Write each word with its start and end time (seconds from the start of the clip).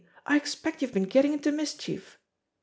I 0.25 0.35
expect 0.35 0.81
you've 0.81 0.93
been 0.95 1.03
getting 1.03 1.31
into 1.31 1.51
mischief." 1.51 2.17